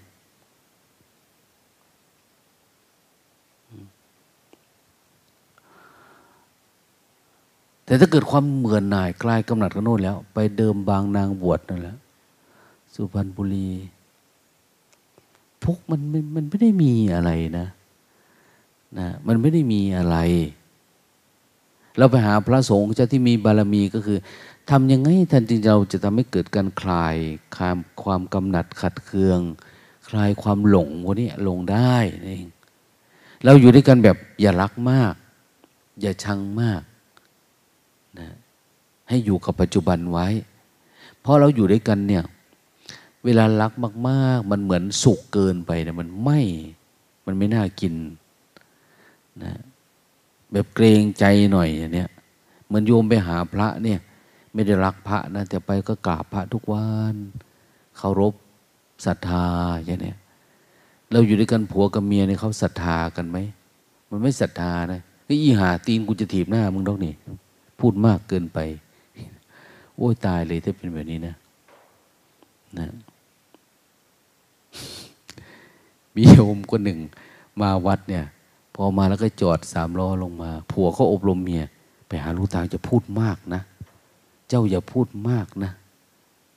[7.85, 11.97] แต่ถ้าเกิดความเหมือนหน่ายกลายกำหนัดกันโน่นแล้ว ไปเดิมบางนางบวชนั่นแหละ
[12.94, 13.70] สุพรรณบุรี
[15.62, 16.01] พวกมัน
[16.35, 17.66] มันไม่ได้มีอะไรนะ
[18.99, 20.16] นะมันไม่ได้มีอะไร
[21.99, 24.18] เราไปหาพระสงฆ์เจ้าที่มีบารมีก็คือ
[24.70, 27.16] ทำยังไงท่านจริงเราจะทำให้เกิดการคลาย
[27.57, 29.40] ความความกำหนัดขัดเคือง
[30.09, 32.47] คลายความหลงพวกนี้ลงได้เอง
[33.44, 35.14] เราอยู่ด้วยกันแบบอย่ารักมาก
[36.01, 36.83] อย่าชังมาก
[39.09, 40.27] ให้อยู่กับปัจจุบันไว้
[41.21, 42.25] เพราะเราอยู่ด้วยกันเนี่ย
[43.25, 43.73] เวลารัก
[44.09, 46.40] มาก ๆ มันเหมือนสุกเกินไปเนะมันไม่
[47.27, 47.95] มันไม่น่ากิน
[49.43, 49.53] นะ
[50.53, 52.09] แบบเกรงใจหน่อยอย่างเนี้ย
[52.67, 54.01] เหมือนโยมไปหาพระเนี่ย
[54.53, 57.17] ไม่ได้รักพระนะแต่ไปก็กราบพระทุกวัน
[57.97, 58.35] เคารพ
[59.07, 59.47] ศรัทธา
[59.85, 60.19] อย่างเนี้ย
[61.12, 63.38] เราอยู่ด้วยกันผัวกับเมียเนี่ยเขาศรัทธากันไหม
[64.11, 67.12] มันไม่ศรัทธานะก็อีหาตีนกูจะถีบหน้ามึงดอกนี่
[67.81, 68.59] พูดมากเกินไป
[69.96, 71.35] โอ้ยตายเลยถ้าเป็นแบบนี้นะ
[72.78, 72.87] นะ
[76.14, 76.98] มีโยมคนหนึ่ง
[77.61, 78.24] มาวัดเนี่ย
[78.74, 81.62] พอมาแล้วก็จอดสามล้อลงมา ผัวเขาอบรมเมีย
[82.09, 83.61] ไปหาลูกตาจะพูดมากนะ
[84.48, 85.70] เจ้าอย่าพูดมากนะ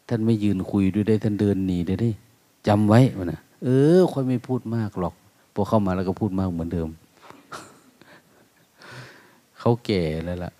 [0.08, 2.12] ท่านไม่ยืนคุยด้วยได้ ท่านเดินหนีได้ได้
[2.68, 5.14] จำไว้มันนะเออค่อยไม่พูดมากหรอก
[5.54, 6.90] พอเข้ามาแล้วก็พูดมากเหมือนเดิม
[9.60, 10.52] เขาแก่แล้วล่ะ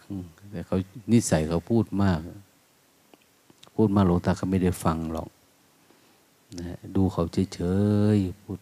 [0.52, 0.78] แต่เขา
[1.12, 2.20] นิสัยเขาพูดมาก
[3.80, 5.30] พูดมาหลวงตาเขาไม่ได้ฟังหรอก
[6.60, 7.60] นะดูเขาเฉ
[8.16, 8.60] ยๆพูด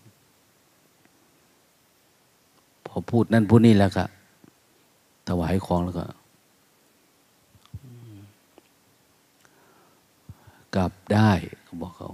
[2.86, 4.06] พอพูดนั่นพูดนี่แล้วก็
[5.28, 6.06] ถวายของแล้วก็
[10.76, 11.32] กลับได้
[11.64, 12.10] เขาบอกเขา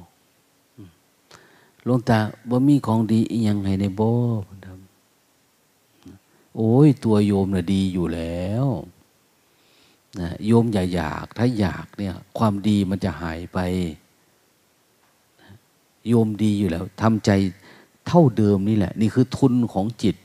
[1.84, 2.18] หลวงตา
[2.50, 4.12] บ่มีของดีอียังไงในบ่
[6.56, 8.66] โอ้ย ตัวโยมน่ะดีอยู่แล้ว
[10.20, 13.60] นะโยมอย่าอยาก ถ้าอยากเนี่ยความดีมันจะหายไป
[16.08, 17.32] โยมดีอยู่แล้วทำใจ
[18.08, 20.16] เท่าเดิมนี่แหละ นี่คือทุนของจิต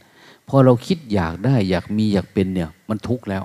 [0.48, 3.44] พอเราคิดอยากได้ อยากมีอยากเป็นเนี่ย มันทุกข์แล้ว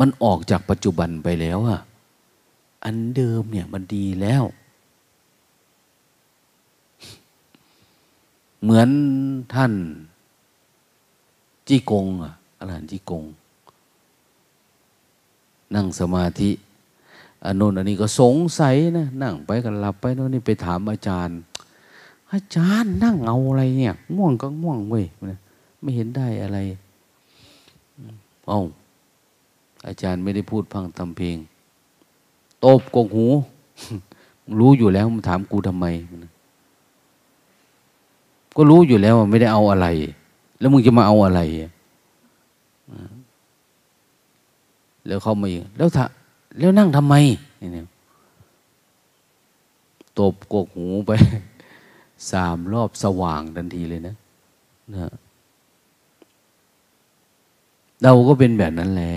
[0.00, 1.80] มันออกจากปัจจุบันไปแล้วอะ
[2.84, 4.44] อันเดิมเนี่ยมันดีแล้ว
[8.62, 8.88] เหมือน
[9.54, 9.72] ท่าน
[11.68, 13.24] จีกงอะอรหันต์จีกง
[15.74, 16.50] นั่งสมาธิ
[17.44, 21.36] อันโน้นอันนี้ก็สงสัยนะนั่งไปกันหลับไปโน่นนี่ไปถามอาจารย์
[22.32, 25.04] อาจารย์นั่งเอาอะไรเนี่ยง่วงก็ง่วงเว้ย
[25.80, 26.58] ไม่เห็นได้อะไร
[28.48, 28.60] เอา
[29.86, 31.36] อาจารย์ไม่ได้พูดพังทำเพลง
[32.64, 33.26] ตบกงหู
[34.58, 35.86] รู้อยู่แล้วมันถามกูทำไม
[38.56, 39.86] ก็รู้อยู่แล้วว่าไม่ได้เอาอะไร
[40.58, 41.40] แล้วมึงจะมาเอาอะไร
[45.08, 46.04] แล้วเขามาอีกแล้วถ้า
[46.58, 47.14] แล้วนั่งทำไม
[47.60, 47.84] นี่
[50.18, 51.10] ตบกกหูไป
[52.30, 54.14] สามรอบสว่างทันทีเลยนะ
[54.94, 55.12] นะ
[58.02, 59.14] เราก็เป็นแบบนั้นแหละ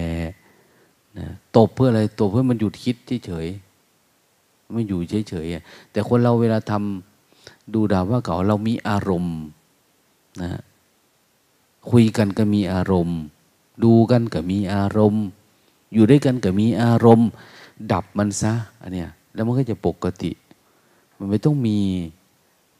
[1.17, 1.27] นะ
[1.57, 2.95] ตบเพื่ออะไรตบเพื่อมันหยุดคิด
[3.27, 3.47] เฉย
[4.71, 4.99] ไม่อยู่
[5.29, 9.37] เฉยๆแต่คนเราเวลาทำดูดาว่าเก่าเรามีอารมณ์
[10.41, 10.61] นะ
[11.91, 13.19] คุยกันก็มีอารมณ์
[13.83, 15.25] ดูกันก็มีอารมณ์
[15.93, 17.29] อยู่ด้วยกันก็มีอารมณ์
[17.91, 20.31] ดับมันซะอันเนี้ยแล้วมันก็จะปกติ
[21.17, 21.79] มันไม่ต้องมี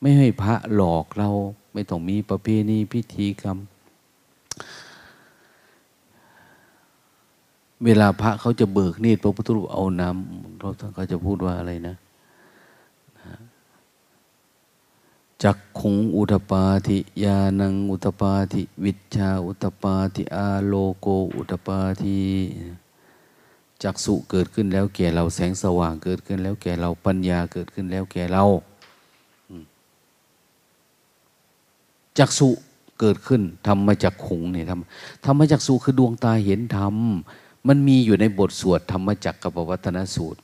[0.02, 1.30] ไม่ให้พระหลอกเรา
[1.74, 3.58] ไม่ต้องมีประเพณีพิธีกรรม
[7.86, 11.96] เวลาพระเขาจะเบิกเนตรพระพุทธรูปเอาน้ำเราเขาจะพูดว่าอะไรนะ
[15.44, 22.20] จักขุงอุตปาธิยานังอุตปาธิวิชาอุตปาธิอาโลโกอุตปาธิ
[23.84, 28.46] จักสุเกิดขึ้นแล้วแก่เราแสงสว่างเกิดขึ้นแล้วแก่เราปัญญาเกิดขึ้นแล้วแก่เรา
[32.20, 32.50] จักสุ
[33.00, 36.96] เกิดขึ้นทำมาจากขุงเนี่ยทำทำมาจากสุคือดวงตาเห็นธรรม
[37.68, 40.40] มันมีอยู่ในบทสวดธรรมจักกับวัฒนสูตร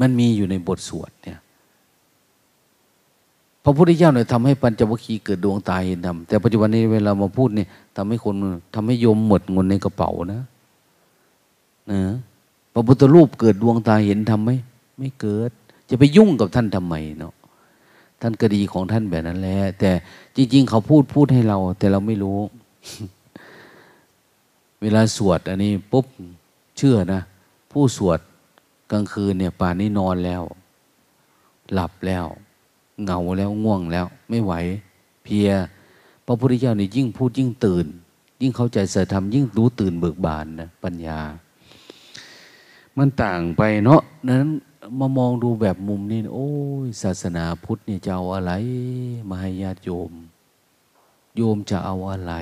[0.00, 1.38] มันมีอยู่ในบทสวดเนี่ย
[3.64, 8.34] พระพุทธเจ้าเนี่ยทำให้ปัญจวัคคีย์เกิดดวงตาเห็นธรรมแต่ปัจจุบันนี้เวลามาพูดเนี่ยทำให้คน
[8.74, 10.42] ทำให้โยมหมดเงินในกระเป๋านะ
[11.90, 12.00] นะ
[12.72, 14.50] พระพุทธรูปเกิดดวงตาเห็นธรรมไหม
[14.98, 15.50] ไม่เกิด
[15.88, 17.34] จะไปยุ่งกับท่านทำไมเนาะ
[18.20, 19.90] ท่านก็ดีของท่านแบบนั้นแหละแต่
[20.36, 22.38] จริง ๆ เขาพูดพูดให้เรา แต่เราไม่รู้
[24.82, 26.06] เวลาสวด อันนี้ปุ๊บ
[26.78, 27.20] เชื่อนะ
[27.72, 28.18] ผู้สวด
[28.92, 30.42] กลางคืนเนี่ย ป่านนี้นอนแล้ว
[31.72, 32.26] หลับแล้ว
[33.02, 34.52] เหงาแล้วง่วงแล้ว ไม่ไหว
[35.24, 35.48] เพีย
[36.26, 37.86] พระพุทธเจ้านี่ยิ่งพูดยิ่งตื่น
[38.42, 41.20] ยิ่งเข้าใจเสธรรมยิ่งรู้ตื่นเบิกบานนะปัญญา
[42.96, 44.48] มันต่างไปเนาะนั้น
[44.98, 46.48] มามองดูแบบมุมนี้โอ้
[46.86, 48.52] ยศาสนาพุทธเนี่ยจะเอาอะไร
[49.28, 50.12] มาให้ญาติโยม
[51.36, 52.34] โยมจะเอาอะไร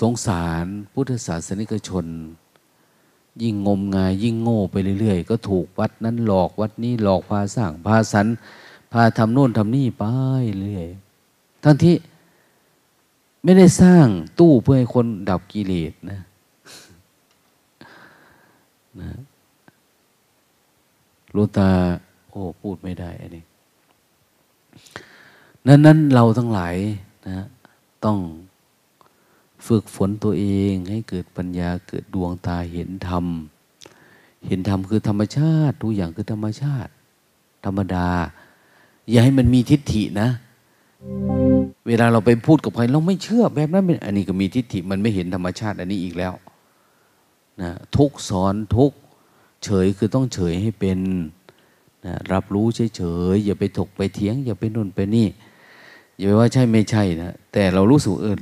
[0.00, 2.06] สงสารพุทธศาสนิกชน
[3.42, 8.26] ยิ่งงมงายยิ่งโง่ไปเรื่อยๆ ก็ถูกวัดนั้นหลอกวัดนี้หลอกพาสร้างพาสัน
[8.92, 10.04] พาทำโน่นทำนี่ไป
[10.60, 10.86] เรื่อย
[11.64, 11.96] ทั้งที่
[13.44, 14.06] ไม่ได้สร้าง
[14.38, 16.20] ตู้เพื่อให้คนดับกิเลสนะ
[19.00, 19.10] นะ
[21.34, 21.70] ลูตา
[22.30, 23.44] โอ้พูดไม่ได้อันนี้
[25.66, 26.74] นั้นนั้นเราทั้งหลาย
[27.28, 27.46] นะ
[28.04, 28.18] ต้อง
[29.68, 33.26] ฝึกฝนตัวเองให้เกิดปัญญาเกิดดวงตาเห็นธรรม
[34.46, 36.90] เห็นธรรมคือธรรมชาติทุกอย่างคือธรรมชาติ
[37.64, 38.08] ธรรมดา
[39.10, 40.28] อย่าให้มันมีทิฏฐินะ
[41.86, 46.34] เวลาเราไปพูดกับใครเราไม่เชื่อแบบนั้นเป็นอันนี้ก็มีทิฏฐิมันไม่เห็นธรรมชาติ อันนี้อีกแล้ว
[47.60, 48.92] นะทุกสอนทุก
[49.64, 50.98] เฉยคือต้องเฉยให้เป็น
[52.06, 53.02] นะรับรู้เฉ
[53.32, 55.26] ยๆอย่าไปถกไปเถียง อย่าไปนุ่นไปนี่
[56.16, 58.40] อย่าไปว่าใช่ไม่ใช่นะแต่เรารู้สึกเอิญ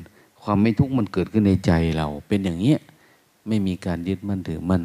[0.48, 2.78] ความไม่ทุกข์มันเกิดขึ้นในใจเรา เป็นอย่างเนี้ย
[3.48, 4.82] ไม่มีการยึดมั่นถือมั่น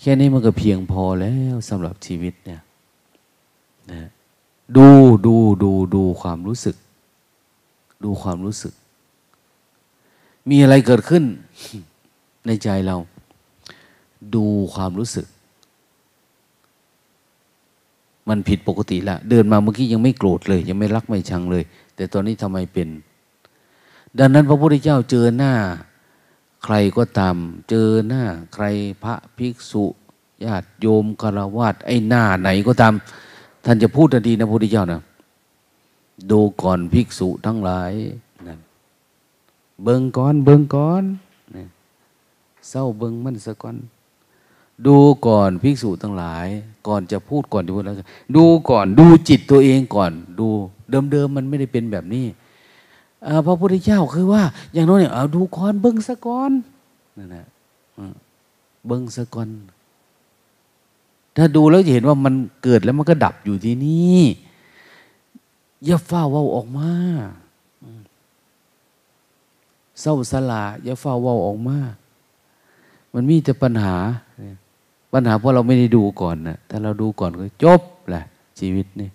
[0.00, 2.60] แค่นี้มันก็เพียงพอแล้วสำหรับชีวิตเนี่ย
[3.90, 4.00] นะ
[4.76, 4.88] ดู
[5.26, 6.76] ดูดูดูความรู้สึก
[8.04, 8.72] ดูความรู้สึก
[10.50, 11.24] มีอะไรเกิดขึ้น
[12.46, 12.96] ในใจเรา
[14.34, 14.44] ดู
[14.74, 15.26] ความรู้สึก
[18.28, 21.64] มันผิดปกติละเดินมาเมื่อกี้ยังไม่โกรธเลย ยังไม่รักไม่ชังเลย
[21.96, 22.88] แต่ตอนนี้ทำไมเป็น
[24.18, 25.54] ดังนั้นพระพุทธเจ้าเจอหน้า
[26.64, 27.36] ใครก็ตาม
[27.70, 28.22] เจอหน้า
[28.54, 28.64] ใคร
[29.02, 29.84] พระภิกษุ
[30.44, 32.94] ญาติโยมกรวาดไอ้หน้าไหนก็ตาม
[33.64, 35.00] ท่านจะพูดทันทีนะพระพุทธเจ้านะ
[36.30, 37.92] ดูก่อนภิกษุทั้งหลาย
[38.48, 38.56] นะ
[39.82, 41.02] เบิงก่อนเบิงก่อน
[41.56, 41.66] นะ
[42.68, 43.76] เศร้าเบิงมันสะก่อน
[44.86, 44.96] ดู
[45.26, 46.46] ก่อนภิกษุทั้งหลาย
[46.86, 47.94] ก่อนจะพูดก่อนจะพูดแล้ว
[48.36, 50.46] ดูก่อนดูจิตตัวเองก่อน ดู
[51.12, 52.24] เดิมๆมันไม่ได้เป็นแบบนี้
[53.46, 54.42] พระพุทธเจ้าคือว่า
[54.72, 56.52] อย่างน้นเนี่ยเอาดูก่อนเบิ้งสะก่อน
[57.18, 57.46] นั่นแหละ
[58.86, 59.48] เบิ้งสะก่อน
[61.36, 64.20] ถ้าดูแล้วจะเห็นว่ามันเกิดแล้วมันก็ดับอยู่ที่นี่
[65.84, 66.90] อย่าเฝ้าว่าออกมา
[70.00, 71.78] เศร้าสลาอย่าเฝ้าว่าออกมา
[73.14, 73.96] มันมีแต่ปัญหา
[75.12, 78.22] ปัญหาเพราะเราไม่ได้ดูก่อนนะถ้าเราดูก่อนก็จบแหละ
[78.58, 79.10] ชีวิตนี่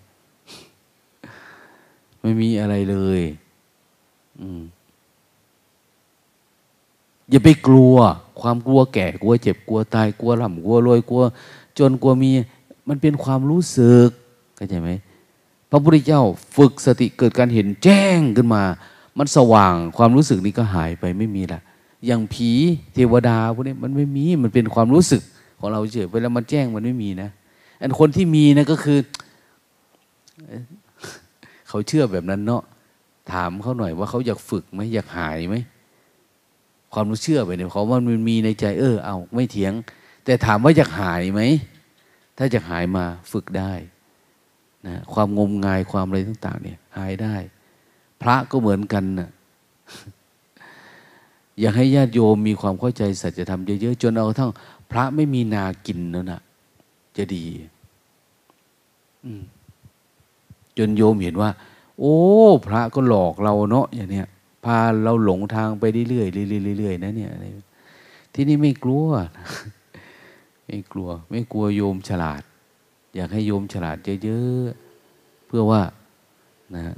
[2.21, 3.21] ไม่มีอะไรเลย
[7.29, 7.95] อย่าไปกลัว
[8.41, 11.23] ความกลัวแก่กลัวเจ็บกลัวตายกลัวร่ำกลัวรวยกลัว
[11.79, 12.31] จนกลัวมี
[12.87, 14.09] มันเป็นความรู้สึก
[14.55, 14.89] เข้าใจไหม
[15.69, 16.23] พระพุทธเจ้า
[16.57, 18.63] ฝึกสติเกิดการเห็นแจ้งขึ้นมา
[19.17, 21.59] มันสว่างความรู้สึกนี้ก็หายไปไม่มีละ
[22.05, 22.51] อย่างผี
[22.93, 25.21] เทวดาพวกนี้มันไม่มีมันเป็นความรู้สึก
[25.59, 27.29] ของเราเฉยเวลามันแจ้งมันไม่มีนะ
[27.81, 28.99] อันคนที่มีนะก็คือ
[31.67, 32.63] เขาเชื่อแบบนั้นเนาะ
[33.31, 35.55] ถามเขาหน่อยว่าเขาอยากฝึกไหมอยากหายไหม
[36.93, 39.73] ความรู้เชื่อไปเนี่ยเขาว่ามันมีในใจเออเอาไม่เถียง
[40.25, 41.41] แต่ถามว่าอยากหายไหม
[42.37, 43.73] ถ้าอยากหายมาฝึกได้
[44.87, 47.35] นะความงมงายความอะไรต่างๆ เนี่ยหายได้
[48.21, 49.29] พระก็เหมือนกันนะ
[51.59, 54.49] อยากให้ญาติโยมมีความเข้าใจสัจธรรมเยอะๆจนเอาทั้ง
[54.91, 56.41] พระไม่มีนากินแล้วนะ
[57.17, 57.45] จะดี
[60.77, 61.49] จนโยมเห็นว่า
[61.99, 62.17] โอ้
[62.67, 64.27] พระก็หลอกเราเนาะอย่างเนี้ย
[64.65, 67.31] พาเราหลงทางไปเรื่อยๆเรื่อยๆนะเนี่ย
[68.33, 69.07] ที่นี่ไม่กลัว
[70.67, 72.41] ไม่กลัว ไม่กลัวโยมฉลาด
[73.15, 75.81] อยากให้โยมฉลาดเยอะๆเพื่อว่า
[76.75, 76.95] นะ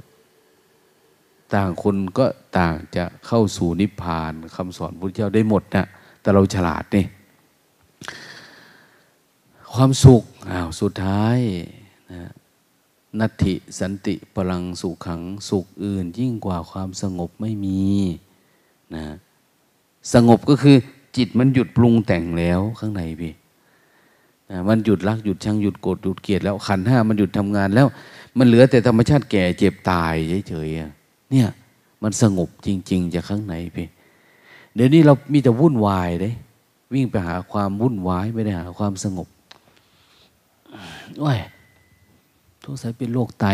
[1.54, 2.26] ต่างคนก็
[2.58, 5.84] ต่างจะเข้าสู่นิพพานคำสอนพระเจ้าได้หมดนะ
[6.20, 7.04] แต่เราฉลาดนี่
[9.74, 11.38] ความสุขอ้าวสุดท้าย
[12.10, 12.32] นะ
[13.20, 17.82] นัตถิสันติพลังสุขขังสุขอื่น ยิ่งกว่าความสงบไม่มี
[18.94, 19.04] นะ
[20.12, 20.76] สงบก็คือ
[21.16, 23.32] จิตมันหยุดปรุงแต่งแล้วข้างในพี่
[24.50, 27.86] นะมันหยุดรักหยุดชังหยุดโกรธหยุดเกลียดแล้วขันห้ามันหยุดทำงานแล้ว
[28.38, 30.14] มันเหลือแต่ธรรมชาติแก่เจ็บตาย
[30.48, 31.48] เฉยๆเนี่ย
[32.02, 33.88] มันสงบจริง ๆ จากข้างในพี่
[34.74, 36.34] เดี๋ยวนี้เรามีแต่วุ่นวายเลย
[36.94, 39.28] วิ่งไปหาความวุ่นวายไม่ได้หาความสงบ
[41.20, 41.38] โอ้ย
[42.70, 43.46] ทุกสายเป็นโรคไต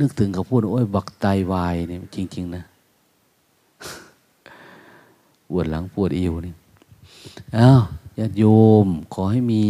[0.00, 2.62] นึกถึงเขาพูดโอ้ยบักไตวายเนี่ยจริง ๆ นะ
[5.48, 6.54] ปวดหลังปวดเอวนี่
[7.56, 7.82] อ้าว
[8.18, 8.44] ญาติโย
[8.84, 9.64] ม ขอให้มี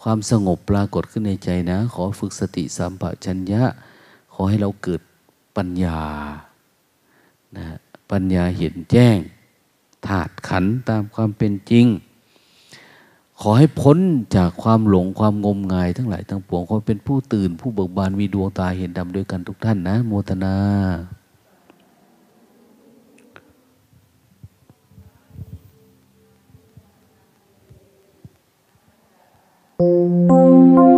[0.00, 3.62] ความสงบปรากฏขึ้นในใจนะ ขอฝึกสติสัมปชัญญะ
[4.32, 5.00] ขอให้เราเกิด
[5.56, 6.00] ปัญญา
[7.56, 7.66] นะ
[8.10, 9.18] ปัญญาเห็นแจ้ง
[10.06, 11.86] ถาดขันตามความเป็นจริง
[13.42, 13.98] ขอให้พ้น
[14.36, 20.54] จากความหลงความงมงาย ทั้งหลายทั้งปวงขอเป็นผู้ตื่นผู้เบิกบานมีดวงตาเห็นดำด้วยกันทุกท่านนะ โมทนา
[29.80, 30.89] อื